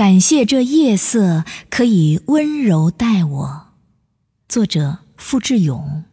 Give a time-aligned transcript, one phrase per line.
[0.00, 3.66] 感谢这夜色可以温柔待我。
[4.48, 6.04] 作者：付志勇。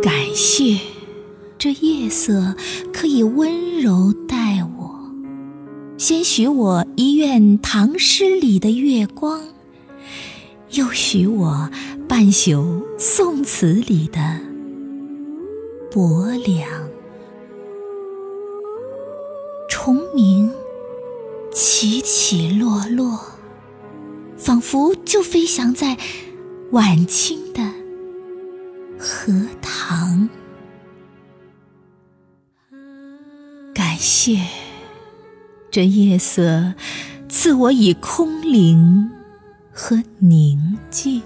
[0.00, 0.78] 感谢
[1.58, 2.54] 这夜色
[2.92, 5.10] 可以温柔待我。
[5.98, 9.42] 先许我一愿唐诗里的月光，
[10.70, 11.68] 又许我
[12.08, 14.51] 半宿宋词里的。
[15.92, 16.88] 薄凉，
[19.68, 20.50] 虫鸣
[21.52, 23.20] 起起落落，
[24.38, 25.98] 仿佛就飞翔在
[26.70, 27.62] 晚清的
[28.98, 30.30] 荷塘。
[33.74, 34.38] 感谢
[35.70, 36.72] 这夜色
[37.28, 39.10] 赐我以空灵
[39.70, 41.20] 和宁静，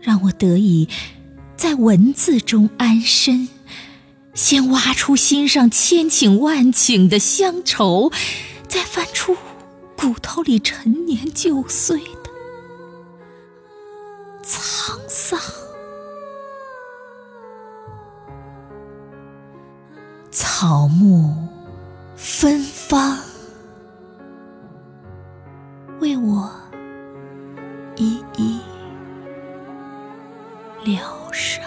[0.00, 0.88] 让我得以。
[1.58, 3.48] 在文字中安身，
[4.32, 8.12] 先挖出心上千顷万顷的乡愁，
[8.68, 9.36] 再翻出
[9.96, 12.30] 骨头里陈年旧岁的
[14.44, 15.40] 沧桑。
[20.30, 21.34] 草木
[22.16, 23.18] 芬芳，
[25.98, 26.48] 为我
[27.96, 28.60] 一一
[30.84, 31.17] 了。
[31.38, 31.64] 上。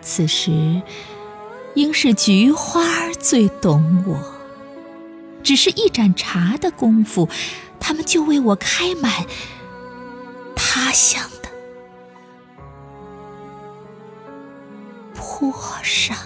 [0.00, 0.80] 此时，
[1.74, 4.16] 应是菊花最懂我。
[5.42, 7.28] 只是一盏茶的功夫，
[7.80, 9.26] 它们就为我开满
[10.54, 11.48] 他乡的
[15.14, 15.52] 坡
[15.82, 16.16] 上。